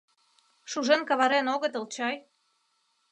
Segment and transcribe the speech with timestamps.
[0.71, 2.15] Шужен каварен огытыл чай?..